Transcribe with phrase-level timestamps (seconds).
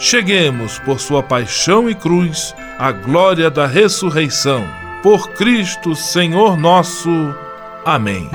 [0.00, 4.66] cheguemos, por sua paixão e cruz, à glória da ressurreição.
[5.02, 7.10] Por Cristo, Senhor nosso.
[7.84, 8.28] Amém.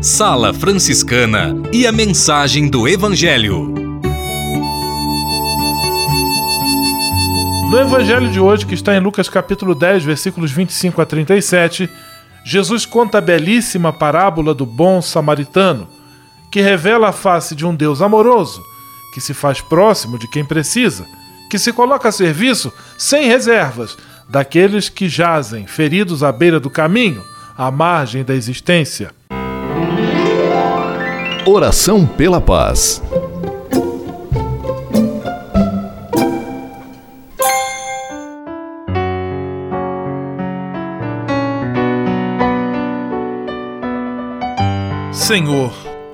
[0.00, 3.74] Sala Franciscana e a mensagem do Evangelho.
[7.70, 11.90] No evangelho de hoje, que está em Lucas capítulo 10, versículos 25 a 37,
[12.44, 15.88] Jesus conta a belíssima parábola do bom samaritano,
[16.54, 18.64] que revela a face de um Deus amoroso,
[19.12, 21.04] que se faz próximo de quem precisa,
[21.50, 23.98] que se coloca a serviço sem reservas
[24.28, 27.24] daqueles que jazem feridos à beira do caminho,
[27.58, 29.10] à margem da existência.
[31.44, 33.02] Oração pela paz.
[45.10, 45.93] Senhor,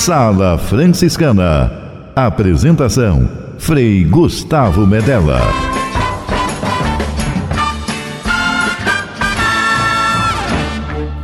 [0.00, 1.70] Sala Franciscana.
[2.16, 3.28] Apresentação:
[3.58, 5.38] Frei Gustavo Medella.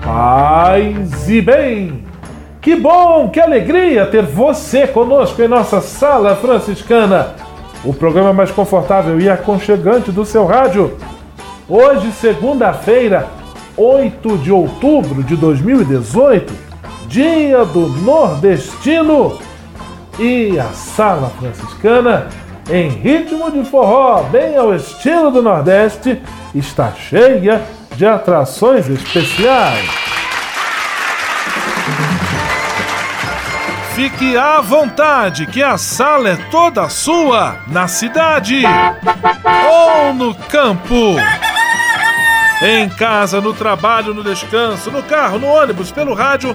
[0.05, 2.05] Paz e bem!
[2.61, 7.29] Que bom, que alegria ter você conosco em nossa Sala Franciscana,
[7.83, 10.99] o programa mais confortável e aconchegante do seu rádio.
[11.67, 13.27] Hoje, segunda-feira,
[13.75, 16.66] 8 de outubro de 2018
[17.09, 19.39] Dia do Nordestino
[20.19, 22.29] e a Sala Franciscana,
[22.71, 26.21] em ritmo de forró, bem ao estilo do Nordeste,
[26.55, 27.63] está cheia
[27.95, 29.89] de atrações especiais.
[33.95, 38.63] Fique à vontade, que a sala é toda sua, na cidade
[39.71, 41.17] ou no campo.
[42.61, 46.55] Em casa, no trabalho, no descanso, no carro, no ônibus, pelo rádio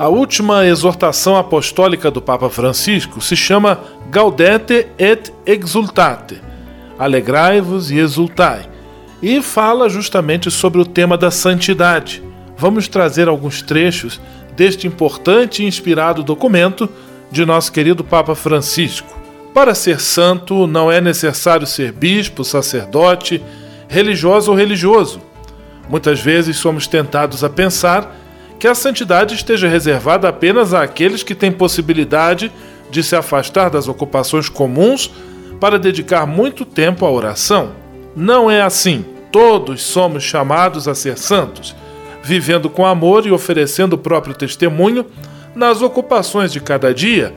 [0.00, 6.40] A última exortação apostólica do Papa Francisco se chama Gaudete et Exultate
[6.98, 8.66] Alegrai-vos e exultai
[9.22, 12.22] e fala justamente sobre o tema da santidade.
[12.56, 14.18] Vamos trazer alguns trechos
[14.56, 16.88] deste importante e inspirado documento
[17.30, 19.14] de nosso querido Papa Francisco.
[19.52, 23.42] Para ser santo, não é necessário ser bispo, sacerdote,
[23.86, 25.20] religioso ou religioso.
[25.90, 28.16] Muitas vezes somos tentados a pensar
[28.60, 32.52] que a santidade esteja reservada apenas àqueles que têm possibilidade
[32.90, 35.10] de se afastar das ocupações comuns
[35.58, 37.70] para dedicar muito tempo à oração.
[38.14, 39.02] Não é assim.
[39.32, 41.74] Todos somos chamados a ser santos,
[42.22, 45.06] vivendo com amor e oferecendo o próprio testemunho
[45.54, 47.32] nas ocupações de cada dia,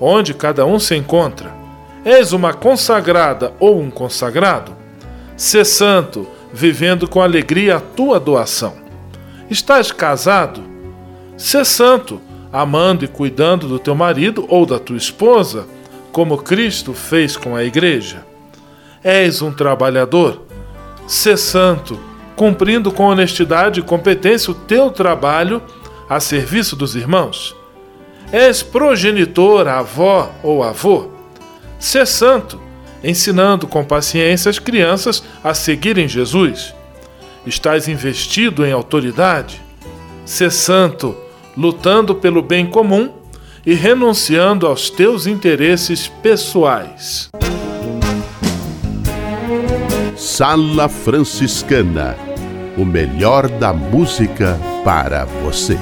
[0.00, 1.52] onde cada um se encontra.
[2.02, 4.72] És uma consagrada ou um consagrado?
[5.36, 8.81] Ser santo, vivendo com alegria a tua doação.
[9.52, 10.62] Estás casado?
[11.36, 15.66] Ser santo, amando e cuidando do teu marido ou da tua esposa,
[16.10, 18.24] como Cristo fez com a igreja.
[19.04, 20.40] És um trabalhador?
[21.06, 22.00] Ser santo,
[22.34, 25.60] cumprindo com honestidade e competência o teu trabalho
[26.08, 27.54] a serviço dos irmãos.
[28.32, 31.10] És progenitor, avó ou avô?
[31.78, 32.58] Ser santo,
[33.04, 36.74] ensinando com paciência as crianças a seguirem Jesus.
[37.46, 39.60] Estás investido em autoridade?
[40.24, 41.16] Ser santo,
[41.56, 43.10] lutando pelo bem comum
[43.64, 47.28] e renunciando aos teus interesses pessoais.
[50.16, 52.16] Sala Franciscana
[52.76, 55.78] o melhor da música para você.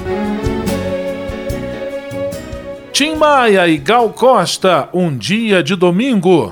[2.91, 6.51] Tim Maia e Gal Costa, um dia de domingo.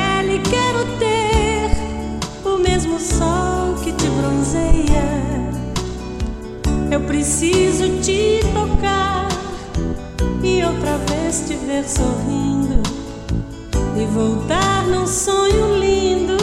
[6.91, 9.29] Eu preciso te tocar
[10.43, 12.83] e outra vez te ver sorrindo
[13.97, 16.37] e voltar num sonho lindo.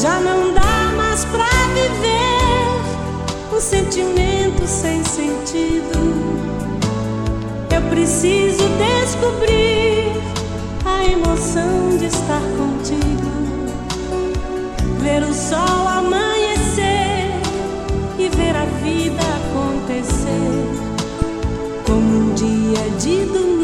[0.00, 5.98] Já não dá mais pra viver o um sentimento sem sentido.
[7.70, 10.12] Eu preciso descobrir
[10.86, 13.21] a emoção de estar contigo
[15.02, 15.10] ainda
[22.78, 23.61] é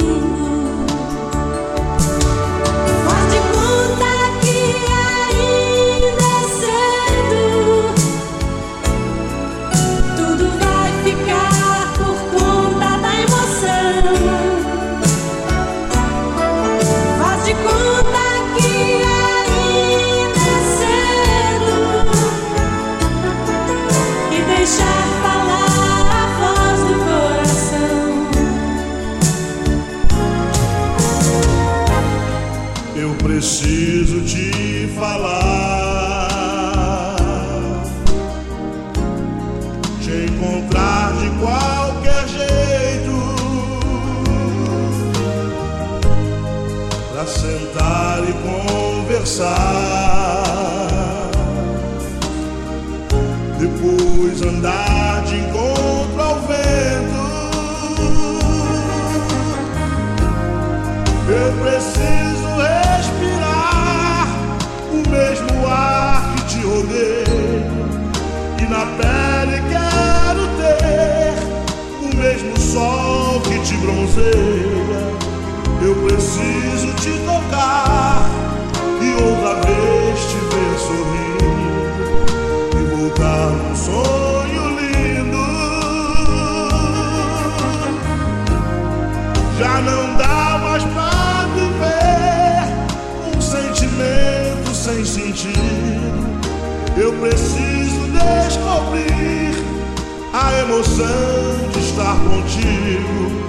[102.29, 103.49] contigo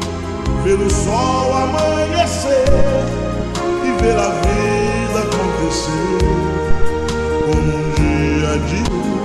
[0.64, 2.66] ver o sol amanhecer
[3.84, 6.20] e ver a vida acontecer
[7.46, 9.19] como um dia de Faz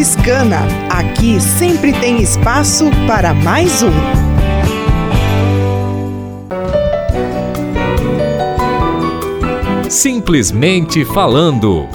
[0.00, 0.60] Franciscana.
[0.88, 3.90] Aqui sempre tem espaço para mais um.
[9.90, 11.86] Simplesmente falando.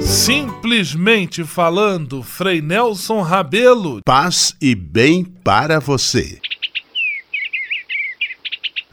[0.00, 4.00] Simplesmente falando, Frei Nelson Rabelo.
[4.04, 6.40] Paz e bem para você.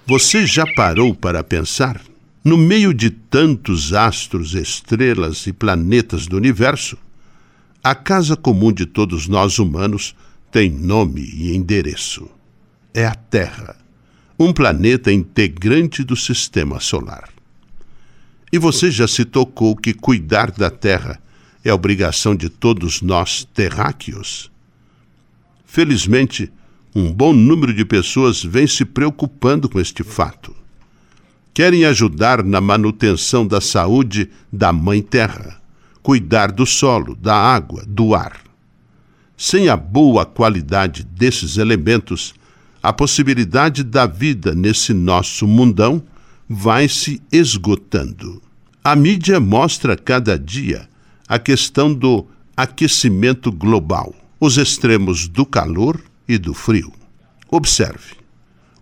[0.06, 2.00] Você já parou para pensar?
[2.46, 6.96] No meio de tantos astros, estrelas e planetas do universo,
[7.84, 10.16] a casa comum de todos nós humanos
[10.50, 12.30] tem nome e endereço.
[12.94, 13.76] É a Terra,
[14.40, 17.28] um planeta integrante do sistema solar.
[18.52, 21.20] E você já se tocou que cuidar da Terra
[21.62, 24.50] é obrigação de todos nós terráqueos?
[25.66, 26.52] Felizmente,
[26.96, 30.56] um bom número de pessoas vem se preocupando com este fato.
[31.54, 35.63] Querem ajudar na manutenção da saúde da Mãe Terra,
[36.04, 38.42] cuidar do solo, da água, do ar.
[39.38, 42.36] Sem a boa qualidade desses elementos,
[42.84, 46.04] a possibilidade da vida nesse nosso mundão
[46.48, 48.42] vai se esgotando.
[48.84, 50.90] A mídia mostra cada dia
[51.28, 56.92] a questão do aquecimento global, os extremos do calor e do frio.
[57.50, 58.16] Observe: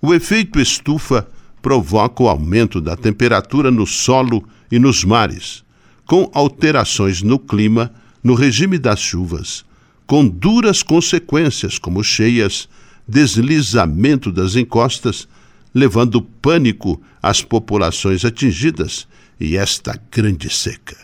[0.02, 1.28] o efeito estufa
[1.62, 5.64] provoca o aumento da temperatura no solo e nos mares,
[6.12, 7.90] com alterações no clima,
[8.22, 9.64] no regime das chuvas,
[10.06, 12.68] com duras consequências como cheias,
[13.08, 15.26] deslizamento das encostas,
[15.74, 19.08] levando pânico às populações atingidas
[19.40, 20.98] e esta grande seca.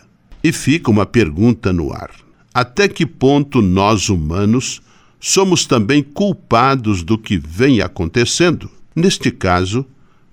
[0.43, 2.11] E fica uma pergunta no ar:
[2.53, 4.81] até que ponto nós humanos
[5.21, 8.69] somos também culpados do que vem acontecendo?
[8.93, 9.85] Neste caso,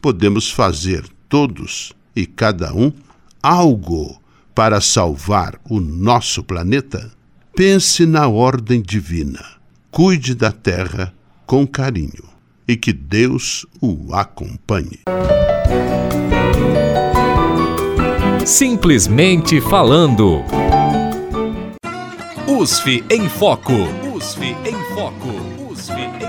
[0.03, 2.93] podemos fazer todos e cada um
[3.41, 4.21] algo
[4.55, 7.11] para salvar o nosso planeta?
[7.57, 9.45] Pense na ordem divina.
[9.91, 11.13] Cuide da terra
[11.47, 12.25] com carinho
[12.67, 15.01] e que Deus o acompanhe.
[18.47, 20.43] Simplesmente falando.
[22.47, 23.73] USF em Foco.
[24.15, 25.55] USF em Foco.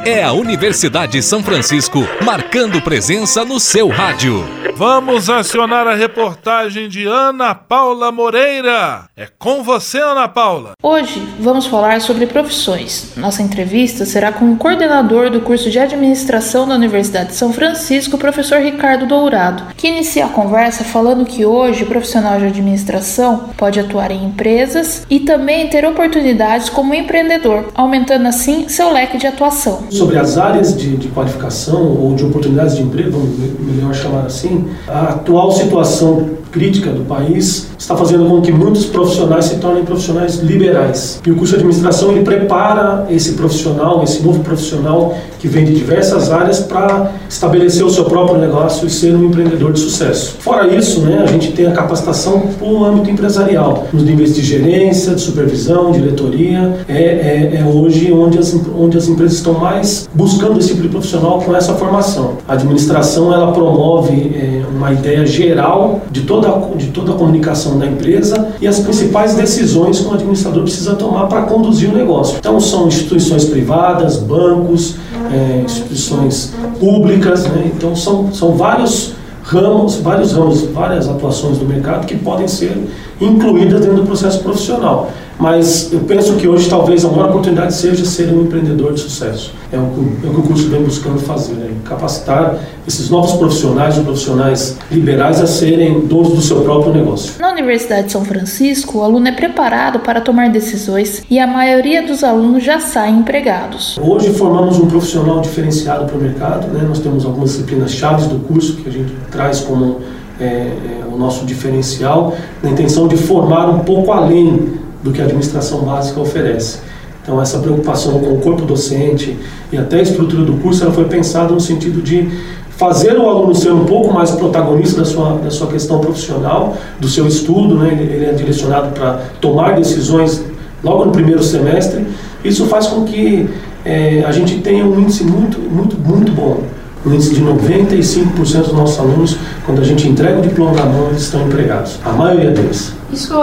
[0.05, 4.43] É a Universidade de São Francisco marcando presença no seu rádio.
[4.77, 9.05] Vamos acionar a reportagem de Ana Paula Moreira.
[9.15, 10.73] É com você, Ana Paula.
[10.83, 13.13] Hoje vamos falar sobre profissões.
[13.15, 18.17] Nossa entrevista será com o coordenador do curso de administração da Universidade de São Francisco,
[18.17, 23.51] o professor Ricardo Dourado, que inicia a conversa falando que hoje o profissional de administração
[23.55, 29.25] pode atuar em empresas e também ter oportunidades como empreendedor, aumentando assim seu leque de
[29.25, 34.25] atuação sobre as áreas de, de qualificação ou de oportunidades de emprego, vamos melhor chamar
[34.25, 39.83] assim, a atual situação crítica do país está fazendo com que muitos profissionais se tornem
[39.83, 41.21] profissionais liberais.
[41.27, 45.75] E o curso de administração ele prepara esse profissional, esse novo profissional que vem de
[45.75, 50.37] diversas áreas para estabelecer o seu próprio negócio e ser um empreendedor de sucesso.
[50.39, 54.41] Fora isso, né, a gente tem a capacitação para o âmbito empresarial, nos níveis de
[54.41, 56.79] gerência, de supervisão, diretoria.
[56.87, 60.89] É, é, é hoje onde as, onde as empresas estão mais buscando esse tipo de
[60.89, 62.37] profissional com essa formação.
[62.47, 66.44] A administração ela promove é, uma ideia geral de toda,
[66.75, 71.27] de toda a comunicação da empresa e as principais decisões que o administrador precisa tomar
[71.27, 72.37] para conduzir o negócio.
[72.37, 74.95] Então, são instituições privadas, bancos,
[75.31, 77.71] é, instituições públicas, né?
[77.75, 82.75] então são, são vários ramos, vários ramos, várias atuações do mercado que podem ser
[83.21, 85.11] incluídas dentro do processo profissional.
[85.39, 89.53] Mas eu penso que hoje talvez a maior oportunidade seja ser um empreendedor de sucesso.
[89.71, 91.71] É o que, é o, que o curso vem buscando fazer, né?
[91.83, 97.33] capacitar esses novos profissionais, profissionais liberais, a serem donos do seu próprio negócio.
[97.39, 102.05] Na Universidade de São Francisco, o aluno é preparado para tomar decisões e a maioria
[102.05, 103.97] dos alunos já saem empregados.
[104.01, 106.67] Hoje formamos um profissional diferenciado para o mercado.
[106.67, 106.85] Né?
[106.87, 109.99] Nós temos algumas disciplinas chaves do curso que a gente traz como
[110.39, 115.25] é, é, o nosso diferencial, na intenção de formar um pouco além do que a
[115.25, 116.79] administração básica oferece.
[117.21, 119.37] Então, essa preocupação com o corpo docente
[119.71, 122.27] e até a estrutura do curso ela foi pensada no sentido de
[122.71, 127.07] fazer o aluno ser um pouco mais protagonista da sua, da sua questão profissional, do
[127.07, 127.97] seu estudo, né?
[127.99, 130.43] ele, é direcionado para tomar decisões
[130.83, 132.05] logo no primeiro semestre.
[132.43, 133.47] Isso faz com que
[133.85, 136.63] é, a gente tenha um índice muito, muito, muito bom
[137.05, 141.07] um índice de 95% dos nossos alunos, quando a gente entrega o diploma na mão,
[141.09, 141.99] eles estão empregados.
[142.03, 142.93] A maioria deles.
[143.13, 143.33] Isso,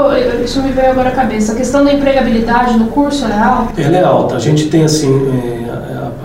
[0.44, 1.52] isso me veio agora à cabeça.
[1.52, 3.80] A questão da empregabilidade no curso é alta?
[3.80, 4.34] Ela é alta.
[4.34, 5.08] A gente tem, assim,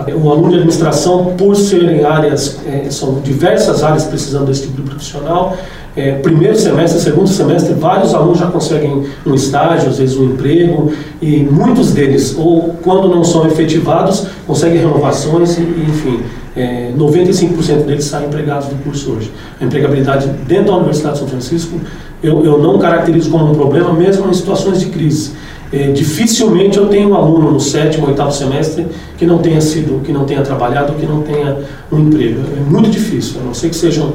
[0.06, 4.82] é, o aluno de administração, por serem áreas, é, são diversas áreas precisando desse tipo
[4.82, 5.56] de profissional,
[5.96, 10.92] é, primeiro semestre, segundo semestre, vários alunos já conseguem um estágio, às vezes um emprego,
[11.20, 16.20] e muitos deles, ou quando não são efetivados, conseguem renovações, e, enfim,
[16.60, 19.32] é, 95% deles saem empregados do curso hoje.
[19.60, 21.80] A empregabilidade dentro da Universidade de São Francisco,
[22.22, 25.32] eu, eu não caracterizo como um problema, mesmo em situações de crise.
[25.70, 28.86] É, dificilmente eu tenho um aluno no sétimo, oitavo semestre
[29.18, 31.58] que não tenha sido, que não tenha trabalhado, que não tenha
[31.92, 32.40] um emprego.
[32.56, 34.12] É muito difícil, a não ser que seja é,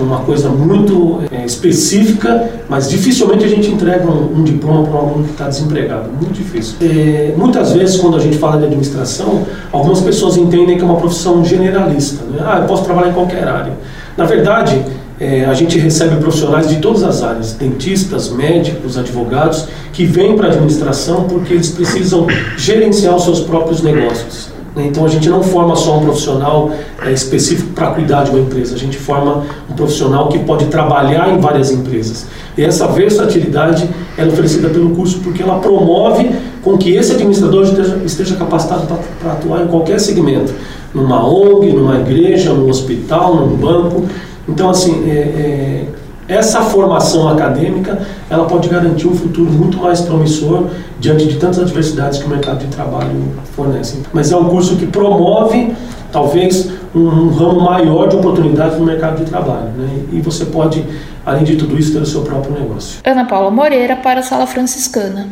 [0.00, 5.08] uma coisa muito é, específica, mas dificilmente a gente entrega um, um diploma para um
[5.08, 6.10] aluno que está desempregado.
[6.10, 6.76] Muito difícil.
[6.80, 10.96] É, muitas vezes, quando a gente fala de administração, algumas pessoas entendem que é uma
[10.96, 12.24] profissão generalista.
[12.24, 12.38] Né?
[12.44, 13.72] Ah, eu posso trabalhar em qualquer área.
[14.16, 14.80] Na verdade,
[15.18, 20.48] é, a gente recebe profissionais de todas as áreas, dentistas, médicos, advogados, que vêm para
[20.48, 24.53] a administração porque eles precisam gerenciar os seus próprios negócios.
[24.74, 24.86] Né?
[24.86, 26.70] Então a gente não forma só um profissional
[27.02, 31.32] é, específico para cuidar de uma empresa, a gente forma um profissional que pode trabalhar
[31.32, 32.26] em várias empresas.
[32.56, 36.30] E essa versatilidade é oferecida pelo curso porque ela promove
[36.62, 38.86] com que esse administrador esteja, esteja capacitado
[39.20, 40.52] para atuar em qualquer segmento,
[40.94, 44.04] numa ONG, numa igreja, num hospital, num banco.
[44.48, 45.84] Então, assim, é, é,
[46.28, 52.18] essa formação acadêmica ela pode garantir um futuro muito mais promissor diante de tantas adversidades
[52.18, 53.10] que o mercado de trabalho
[53.54, 54.02] fornece.
[54.12, 55.74] Mas é um curso que promove
[56.10, 60.04] talvez um, um ramo maior de oportunidades no mercado de trabalho, né?
[60.12, 60.84] E você pode,
[61.26, 63.00] além de tudo isso, ter o seu próprio negócio.
[63.04, 65.30] Ana Paula Moreira para a Sala Franciscana.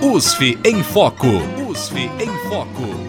[0.00, 1.26] USF em Foco.
[1.68, 3.04] USF em Foco.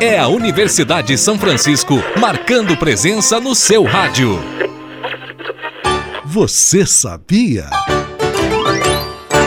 [0.00, 4.38] É a Universidade São Francisco marcando presença no seu rádio.
[6.36, 7.64] Você sabia?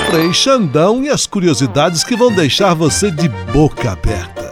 [0.10, 4.52] Frei Xandão e as curiosidades que vão deixar você de boca aberta.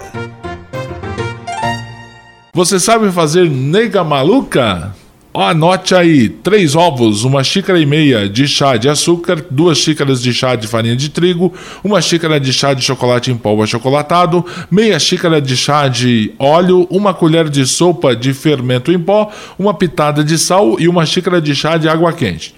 [2.53, 4.95] Você sabe fazer nega maluca?
[5.39, 10.33] Anote aí: três ovos, uma xícara e meia de chá de açúcar, duas xícaras de
[10.33, 14.97] chá de farinha de trigo, uma xícara de chá de chocolate em pó achocolatado, meia
[14.97, 20.23] xícara de chá de óleo, uma colher de sopa de fermento em pó, uma pitada
[20.23, 22.56] de sal e uma xícara de chá de água quente.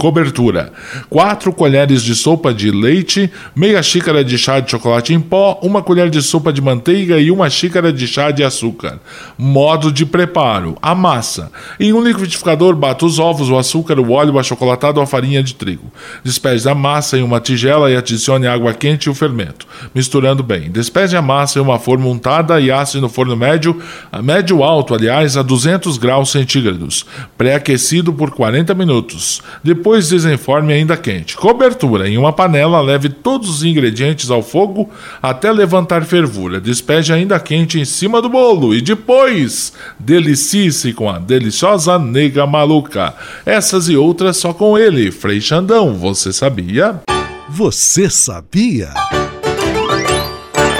[0.00, 0.72] Cobertura:
[1.10, 5.82] 4 colheres de sopa de leite, meia xícara de chá de chocolate em pó, uma
[5.82, 8.98] colher de sopa de manteiga e uma xícara de chá de açúcar.
[9.36, 11.52] Modo de preparo: a massa.
[11.78, 15.42] Em um liquidificador, bata os ovos, o açúcar, o óleo, o achocolatado ou a farinha
[15.42, 15.92] de trigo.
[16.24, 20.70] Despeje a massa em uma tigela e adicione água quente e o fermento, misturando bem.
[20.70, 23.78] Despeje a massa em uma forma untada e asse no forno médio,
[24.22, 27.04] médio alto, aliás, a 200 graus centígrados,
[27.36, 29.42] pré-aquecido por 40 minutos.
[29.62, 31.36] Depois depois desenforme ainda quente.
[31.36, 32.08] Cobertura.
[32.08, 34.88] Em uma panela, leve todos os ingredientes ao fogo
[35.20, 36.60] até levantar fervura.
[36.60, 43.12] Despeje ainda quente em cima do bolo e depois delicie-se com a deliciosa nega maluca.
[43.44, 45.92] Essas e outras só com ele, Frei Xandão.
[45.94, 47.00] Você sabia?
[47.48, 48.90] Você sabia?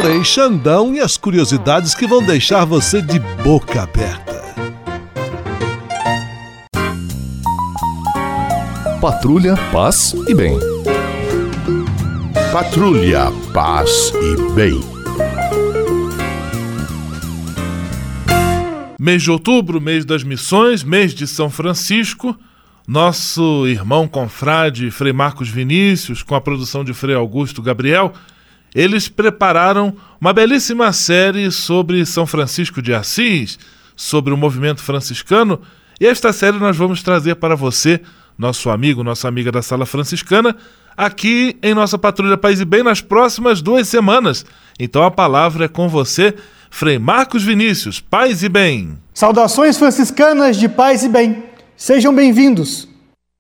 [0.01, 4.40] Frei Xandão e as curiosidades que vão deixar você de boca aberta.
[9.01, 10.59] Patrulha, paz e bem.
[12.53, 14.79] Patrulha, paz e bem.
[18.99, 22.39] Mês de outubro, mês das missões, mês de São Francisco.
[22.87, 28.13] Nosso irmão confrade Frei Marcos Vinícius, com a produção de Frei Augusto Gabriel,
[28.75, 33.59] eles prepararam uma belíssima série sobre São Francisco de Assis,
[33.97, 35.59] sobre o movimento franciscano,
[35.99, 38.03] e esta série nós vamos trazer para você
[38.41, 40.57] nosso amigo, nossa amiga da Sala Franciscana,
[40.97, 44.47] aqui em nossa Patrulha Paz e Bem nas próximas duas semanas.
[44.79, 46.35] Então a palavra é com você,
[46.71, 48.99] Frei Marcos Vinícius, Paz e Bem.
[49.13, 51.45] Saudações franciscanas de paz e bem.
[51.77, 52.89] Sejam bem-vindos.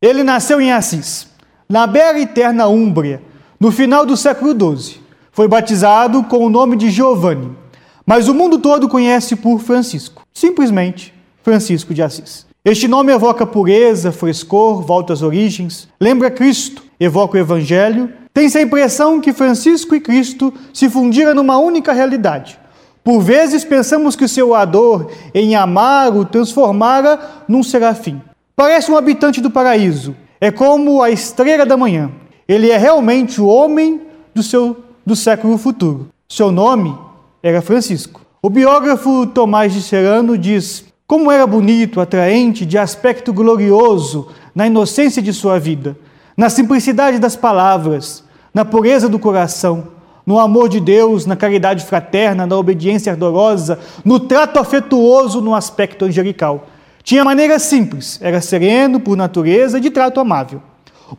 [0.03, 1.27] Ele nasceu em Assis,
[1.67, 3.23] na bela e eterna Úmbria,
[3.59, 5.01] no final do século XII.
[5.33, 7.57] Foi batizado com o nome de Giovanni,
[8.05, 12.50] mas o mundo todo conhece por Francisco, simplesmente Francisco de Assis.
[12.71, 18.13] Este nome evoca pureza, frescor, volta às origens, lembra Cristo, evoca o Evangelho.
[18.33, 22.57] Tem-se a impressão que Francisco e Cristo se fundiram numa única realidade.
[23.03, 28.23] Por vezes pensamos que o seu ador em amar o transformara num serafim.
[28.55, 30.15] Parece um habitante do paraíso.
[30.41, 32.09] É como a estrela da manhã.
[32.47, 34.01] Ele é realmente o homem
[34.33, 36.07] do, seu, do século futuro.
[36.29, 36.97] Seu nome
[37.43, 38.21] era Francisco.
[38.41, 45.21] O biógrafo Tomás de Serano diz como era bonito, atraente, de aspecto glorioso, na inocência
[45.21, 45.99] de sua vida,
[46.37, 48.23] na simplicidade das palavras,
[48.55, 49.89] na pureza do coração,
[50.25, 56.05] no amor de Deus, na caridade fraterna, na obediência ardorosa, no trato afetuoso, no aspecto
[56.05, 56.69] angelical.
[57.03, 60.63] Tinha maneira simples, era sereno por natureza, de trato amável.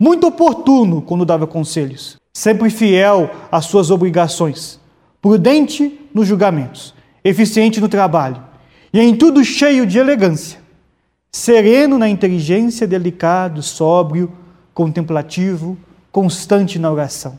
[0.00, 4.80] Muito oportuno quando dava conselhos, sempre fiel às suas obrigações,
[5.20, 8.51] prudente nos julgamentos, eficiente no trabalho
[8.92, 10.58] e em tudo cheio de elegância,
[11.30, 14.30] sereno na inteligência, delicado, sóbrio,
[14.74, 15.78] contemplativo,
[16.10, 17.38] constante na oração,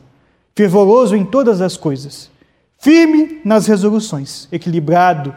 [0.54, 2.28] fervoroso em todas as coisas,
[2.76, 5.34] firme nas resoluções, equilibrado,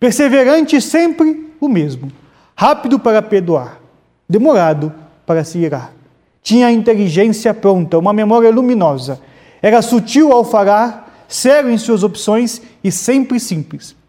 [0.00, 2.10] perseverante sempre o mesmo,
[2.56, 3.80] rápido para perdoar,
[4.28, 4.92] demorado
[5.24, 5.92] para se irar.
[6.42, 9.20] Tinha a inteligência pronta, uma memória luminosa,
[9.62, 13.99] era sutil ao falar, sério em suas opções e sempre simples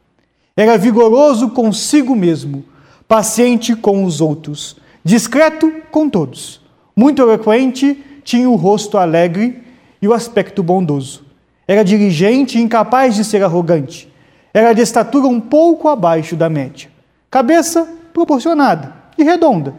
[0.56, 2.66] era vigoroso consigo mesmo,
[3.08, 6.62] paciente com os outros, discreto com todos.
[6.96, 9.64] Muito eloquente, tinha o rosto alegre
[10.02, 11.26] e o aspecto bondoso.
[11.68, 14.12] Era dirigente e incapaz de ser arrogante.
[14.54, 16.90] Era de estatura um pouco abaixo da média.
[17.30, 19.74] Cabeça proporcionada e redonda.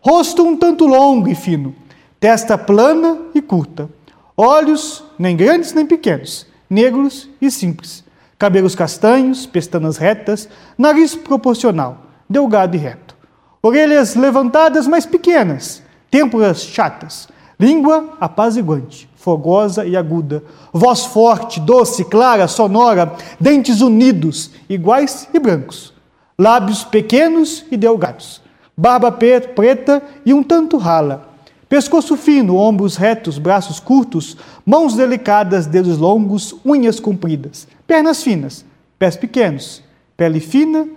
[0.00, 1.74] Rosto um tanto longo e fino.
[2.18, 3.88] Testa plana e curta.
[4.36, 8.05] Olhos nem grandes nem pequenos, negros e simples
[8.38, 13.16] cabelos castanhos, pestanas retas, nariz proporcional, delgado e reto,
[13.62, 22.46] orelhas levantadas, mas pequenas, têmporas chatas, língua apaziguante, fogosa e aguda, voz forte, doce, clara,
[22.46, 25.94] sonora, dentes unidos, iguais e brancos,
[26.38, 28.42] lábios pequenos e delgados,
[28.76, 31.36] barba preta e um tanto rala,
[31.68, 38.64] Pescoço fino, ombros retos, braços curtos, mãos delicadas, dedos longos, unhas compridas, pernas finas,
[38.98, 39.82] pés pequenos,
[40.16, 40.88] pele fina,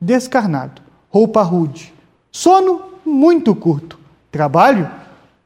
[0.00, 1.92] descarnado, roupa rude,
[2.30, 3.98] sono muito curto,
[4.30, 4.90] trabalho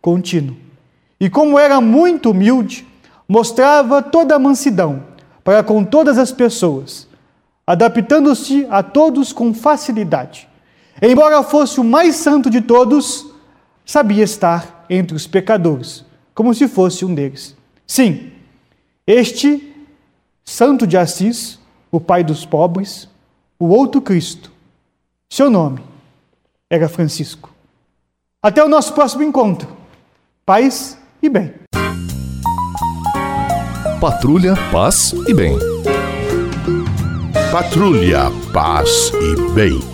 [0.01, 0.57] contínuo.
[1.19, 2.87] E como era muito humilde,
[3.27, 5.05] mostrava toda a mansidão
[5.43, 7.09] para com todas as pessoas,
[7.67, 10.49] adaptando-se a todos com facilidade.
[11.01, 13.27] Embora fosse o mais santo de todos,
[13.85, 16.05] sabia estar entre os pecadores,
[16.35, 17.57] como se fosse um deles.
[17.87, 18.31] Sim,
[19.07, 19.74] este
[20.45, 21.59] santo de Assis,
[21.91, 23.09] o pai dos pobres,
[23.59, 24.53] o outro Cristo,
[25.31, 25.83] seu nome
[26.69, 27.53] era Francisco.
[28.43, 29.69] Até o nosso próximo encontro.
[30.45, 31.55] Paz e bem.
[34.01, 35.57] Patrulha, paz e bem.
[37.51, 39.94] Patrulha, paz e bem.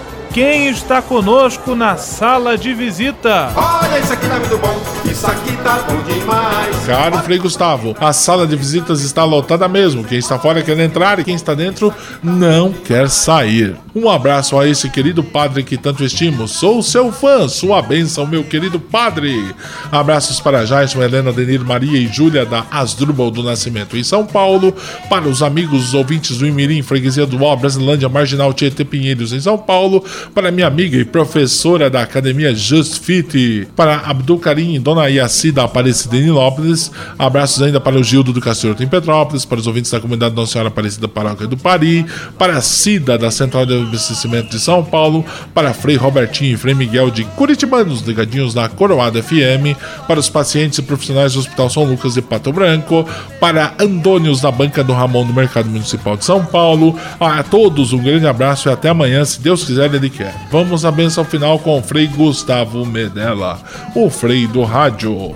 [0.33, 3.51] quem está conosco na sala de visita?
[3.55, 6.85] Olha, isso aqui tá muito bom, isso aqui tá bom demais.
[6.85, 10.03] Caro Frei Gustavo, a sala de visitas está lotada mesmo.
[10.03, 13.75] Quem está fora quer entrar e quem está dentro não quer sair.
[13.93, 16.47] Um abraço a esse querido padre que tanto estimo.
[16.47, 19.53] Sou seu fã, sua bênção, meu querido padre.
[19.91, 24.73] Abraços para Jason, Helena, Denir, Maria e Júlia da Asdrubal do Nascimento em São Paulo.
[25.09, 29.41] Para os amigos, os ouvintes do Imirim, Freguesia do Ó, Brasilândia, Marginal Tietê Pinheiros em
[29.41, 30.03] São Paulo.
[30.33, 33.67] Para minha amiga e professora da Academia Just Fit.
[33.75, 36.91] Para Abdul Karim Dona Iaci da Aparecida em Nilópolis.
[37.17, 39.45] Abraços ainda para o Gildo do Castorto em Petrópolis.
[39.45, 42.05] Para os ouvintes da comunidade Nossa Senhora Aparecida Paróquia do Pari.
[42.37, 46.73] Para a Cida da Central de Abastecimento de São Paulo, para Frei Robertinho e Frei
[46.73, 51.83] Miguel de Curitibanos, ligadinhos na Coroada FM, para os pacientes e profissionais do Hospital São
[51.83, 53.07] Lucas de Pato Branco,
[53.39, 56.97] para Antônios da Banca do Ramon do Mercado Municipal de São Paulo.
[57.19, 60.33] A todos um grande abraço e até amanhã, se Deus quiser, Ele quer.
[60.51, 63.59] Vamos à benção final com o Frei Gustavo Medella,
[63.95, 65.33] o Frei do Rádio.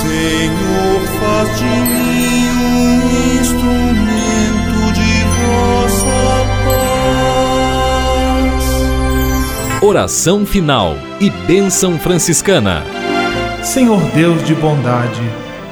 [0.00, 6.20] Senhor, faz de mim um instrumento de vossa
[8.54, 9.82] paz.
[9.82, 12.82] Oração final e bênção franciscana.
[13.62, 15.20] Senhor Deus de bondade,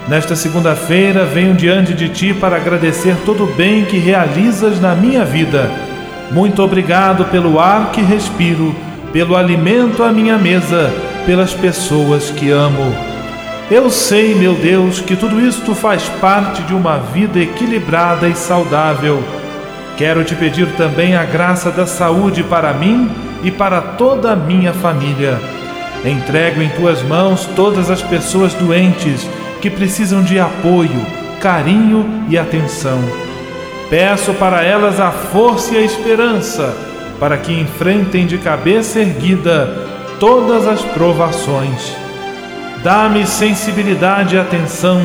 [0.09, 5.25] nesta segunda-feira venho diante de Ti para agradecer todo o bem que realizas na minha
[5.25, 5.88] vida.
[6.31, 8.75] Muito obrigado pelo ar que respiro,
[9.13, 10.93] pelo alimento à minha mesa,
[11.25, 12.95] pelas pessoas que amo.
[13.71, 19.23] Eu sei, meu Deus, que tudo isto faz parte de uma vida equilibrada e saudável.
[19.97, 23.11] Quero te pedir também a graça da saúde para mim
[23.43, 25.39] e para toda a minha família.
[26.05, 29.29] Entrego em tuas mãos todas as pessoas doentes
[29.61, 31.05] que precisam de apoio,
[31.41, 33.28] carinho e atenção.
[33.91, 36.75] Peço para elas a força e a esperança
[37.19, 39.87] para que enfrentem de cabeça erguida
[40.21, 41.97] todas as provações.
[42.83, 45.01] Dá-me sensibilidade e atenção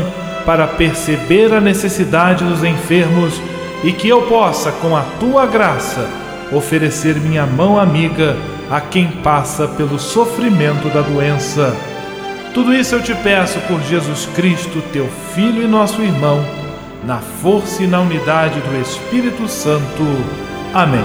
[0.45, 3.41] para perceber a necessidade dos enfermos
[3.83, 6.07] e que eu possa, com a tua graça,
[6.51, 8.35] oferecer minha mão amiga
[8.69, 11.75] a quem passa pelo sofrimento da doença.
[12.53, 16.43] Tudo isso eu te peço por Jesus Cristo, teu Filho e nosso irmão,
[17.05, 20.03] na força e na unidade do Espírito Santo.
[20.73, 21.01] Amém.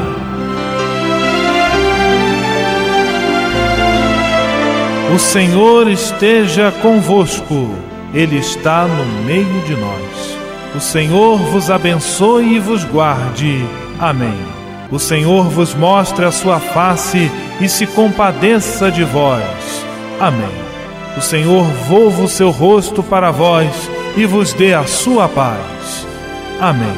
[5.14, 7.74] O Senhor esteja convosco,
[8.12, 10.38] Ele está no meio de nós.
[10.76, 13.64] O Senhor vos abençoe e vos guarde.
[13.98, 14.38] Amém.
[14.90, 17.30] O Senhor vos mostre a sua face
[17.60, 19.86] e se compadeça de vós.
[20.20, 20.68] Amém.
[21.16, 25.77] O Senhor volva o seu rosto para vós e vos dê a sua paz.
[26.60, 26.96] Amém.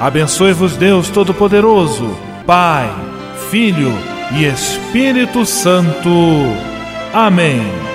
[0.00, 2.90] Abençoe-vos Deus Todo-Poderoso, Pai,
[3.50, 3.92] Filho
[4.32, 6.10] e Espírito Santo.
[7.14, 7.85] Amém.